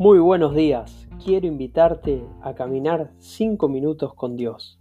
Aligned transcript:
Muy 0.00 0.20
buenos 0.20 0.54
días, 0.54 1.08
quiero 1.24 1.48
invitarte 1.48 2.24
a 2.40 2.54
caminar 2.54 3.10
5 3.18 3.66
minutos 3.66 4.14
con 4.14 4.36
Dios. 4.36 4.78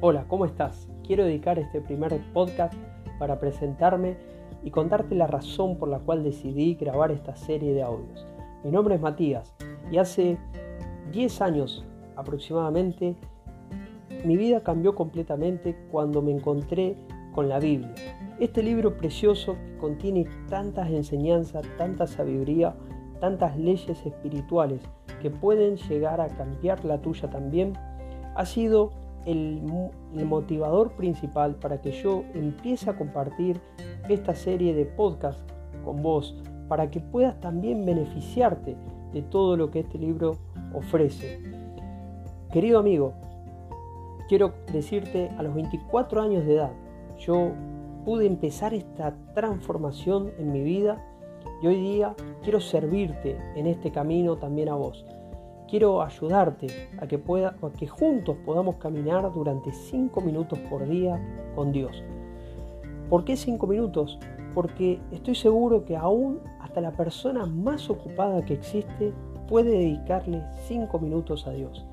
Hola, 0.00 0.26
¿cómo 0.28 0.44
estás? 0.44 0.88
Quiero 1.04 1.24
dedicar 1.24 1.58
este 1.58 1.80
primer 1.80 2.16
podcast 2.32 2.74
para 3.18 3.40
presentarme 3.40 4.16
y 4.62 4.70
contarte 4.70 5.16
la 5.16 5.26
razón 5.26 5.76
por 5.76 5.88
la 5.88 5.98
cual 5.98 6.22
decidí 6.22 6.76
grabar 6.76 7.10
esta 7.10 7.34
serie 7.34 7.74
de 7.74 7.82
audios. 7.82 8.24
Mi 8.62 8.70
nombre 8.70 8.94
es 8.94 9.00
Matías 9.00 9.56
y 9.90 9.98
hace 9.98 10.38
10 11.10 11.40
años 11.40 11.84
aproximadamente 12.14 13.16
mi 14.24 14.36
vida 14.36 14.62
cambió 14.62 14.94
completamente 14.94 15.76
cuando 15.90 16.22
me 16.22 16.32
encontré 16.32 16.96
con 17.34 17.48
la 17.48 17.58
Biblia. 17.58 17.94
Este 18.40 18.62
libro 18.62 18.96
precioso 18.96 19.56
que 19.64 19.76
contiene 19.76 20.26
tantas 20.48 20.90
enseñanzas, 20.90 21.64
tanta 21.76 22.06
sabiduría, 22.06 22.74
tantas 23.20 23.56
leyes 23.58 24.04
espirituales 24.04 24.80
que 25.20 25.30
pueden 25.30 25.76
llegar 25.76 26.20
a 26.20 26.28
cambiar 26.28 26.84
la 26.84 27.00
tuya 27.00 27.30
también, 27.30 27.74
ha 28.34 28.44
sido 28.44 28.92
el, 29.26 29.62
motivador 30.12 30.92
principal 30.92 31.54
para 31.56 31.80
que 31.80 31.92
yo 31.92 32.24
empiece 32.34 32.90
a 32.90 32.96
compartir 32.96 33.60
esta 34.08 34.34
serie 34.34 34.74
de 34.74 34.84
podcasts 34.84 35.42
con 35.84 36.02
vos, 36.02 36.36
para 36.68 36.90
que 36.90 37.00
puedas 37.00 37.40
también 37.40 37.84
beneficiarte 37.84 38.76
de 39.12 39.22
todo 39.22 39.56
lo 39.56 39.70
que 39.70 39.80
este 39.80 39.98
libro 39.98 40.36
ofrece. 40.74 41.40
Querido 42.52 42.78
amigo, 42.78 43.14
quiero 44.28 44.54
decirte, 44.72 45.30
a 45.38 45.42
los 45.42 45.54
24 45.54 46.22
años 46.22 46.44
de 46.46 46.54
edad, 46.54 46.72
yo 47.18 47.52
pude 48.04 48.26
empezar 48.26 48.74
esta 48.74 49.14
transformación 49.34 50.32
en 50.38 50.52
mi 50.52 50.62
vida 50.62 51.04
y 51.62 51.66
hoy 51.66 51.76
día 51.76 52.14
quiero 52.42 52.60
servirte 52.60 53.38
en 53.56 53.66
este 53.66 53.90
camino 53.90 54.36
también 54.36 54.68
a 54.68 54.74
vos. 54.74 55.04
Quiero 55.68 56.02
ayudarte 56.02 56.66
a 56.98 57.06
que, 57.06 57.18
pueda, 57.18 57.56
a 57.62 57.70
que 57.70 57.86
juntos 57.86 58.36
podamos 58.44 58.76
caminar 58.76 59.32
durante 59.32 59.72
5 59.72 60.20
minutos 60.20 60.58
por 60.70 60.86
día 60.86 61.20
con 61.54 61.72
Dios. 61.72 62.02
¿Por 63.08 63.24
qué 63.24 63.36
5 63.36 63.66
minutos? 63.66 64.18
Porque 64.54 65.00
estoy 65.10 65.34
seguro 65.34 65.84
que 65.84 65.96
aún 65.96 66.40
hasta 66.60 66.80
la 66.80 66.92
persona 66.92 67.46
más 67.46 67.88
ocupada 67.90 68.44
que 68.44 68.54
existe 68.54 69.12
puede 69.48 69.70
dedicarle 69.70 70.42
5 70.66 70.98
minutos 70.98 71.46
a 71.46 71.52
Dios. 71.52 71.84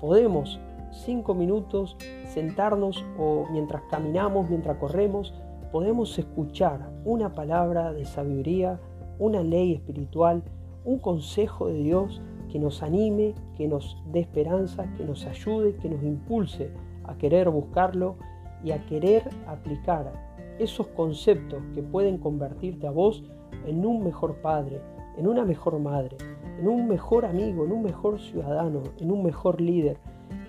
Podemos 0.00 0.58
cinco 0.90 1.34
minutos, 1.34 1.96
sentarnos 2.26 3.04
o 3.18 3.46
mientras 3.50 3.82
caminamos, 3.90 4.48
mientras 4.48 4.76
corremos, 4.78 5.34
podemos 5.72 6.18
escuchar 6.18 6.90
una 7.04 7.34
palabra 7.34 7.92
de 7.92 8.04
sabiduría, 8.04 8.80
una 9.18 9.42
ley 9.42 9.74
espiritual, 9.74 10.42
un 10.84 10.98
consejo 10.98 11.68
de 11.68 11.82
Dios 11.82 12.20
que 12.50 12.58
nos 12.58 12.82
anime, 12.82 13.34
que 13.56 13.68
nos 13.68 14.02
dé 14.12 14.20
esperanza, 14.20 14.92
que 14.96 15.04
nos 15.04 15.26
ayude, 15.26 15.76
que 15.76 15.88
nos 15.88 16.02
impulse 16.02 16.70
a 17.04 17.16
querer 17.16 17.48
buscarlo 17.50 18.16
y 18.64 18.72
a 18.72 18.84
querer 18.86 19.28
aplicar 19.46 20.12
esos 20.58 20.88
conceptos 20.88 21.62
que 21.74 21.82
pueden 21.82 22.18
convertirte 22.18 22.86
a 22.86 22.90
vos 22.90 23.22
en 23.66 23.86
un 23.86 24.02
mejor 24.04 24.36
padre, 24.36 24.80
en 25.16 25.26
una 25.26 25.44
mejor 25.44 25.78
madre, 25.78 26.16
en 26.58 26.68
un 26.68 26.88
mejor 26.88 27.24
amigo, 27.24 27.64
en 27.64 27.72
un 27.72 27.82
mejor 27.82 28.20
ciudadano, 28.20 28.82
en 28.98 29.10
un 29.10 29.22
mejor 29.22 29.60
líder, 29.60 29.98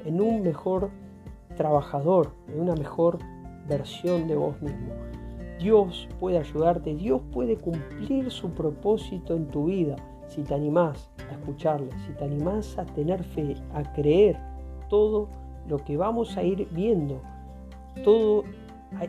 en 0.05 0.21
un 0.21 0.41
mejor 0.41 0.89
trabajador, 1.55 2.31
en 2.47 2.61
una 2.61 2.75
mejor 2.75 3.19
versión 3.67 4.27
de 4.27 4.35
vos 4.35 4.61
mismo. 4.61 4.93
Dios 5.59 6.07
puede 6.19 6.39
ayudarte, 6.39 6.95
Dios 6.95 7.21
puede 7.31 7.55
cumplir 7.55 8.31
su 8.31 8.49
propósito 8.51 9.35
en 9.35 9.47
tu 9.47 9.65
vida 9.65 9.95
si 10.27 10.41
te 10.43 10.55
animás 10.55 11.11
a 11.29 11.33
escucharle, 11.33 11.89
si 12.05 12.13
te 12.13 12.25
animás 12.25 12.77
a 12.77 12.85
tener 12.85 13.23
fe, 13.23 13.55
a 13.73 13.83
creer 13.93 14.39
todo 14.89 15.27
lo 15.67 15.77
que 15.77 15.97
vamos 15.97 16.37
a 16.37 16.43
ir 16.43 16.67
viendo, 16.71 17.21
todo 18.03 18.43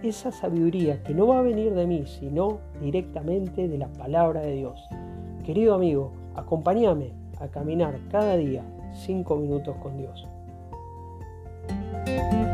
esa 0.03 0.31
sabiduría 0.31 1.03
que 1.03 1.15
no 1.15 1.27
va 1.27 1.39
a 1.39 1.43
venir 1.43 1.75
de 1.75 1.87
mí, 1.87 2.05
sino 2.07 2.59
directamente 2.81 3.69
de 3.69 3.79
la 3.79 3.89
palabra 3.89 4.41
de 4.41 4.53
Dios. 4.53 4.81
Querido 5.45 5.75
amigo, 5.75 6.13
acompáñame 6.35 7.13
a 7.41 7.49
caminar 7.49 7.99
cada 8.11 8.37
día 8.37 8.65
cinco 8.93 9.37
minutos 9.37 9.77
con 9.77 9.97
Dios. 9.97 10.29
Thank 11.69 12.47
you 12.47 12.52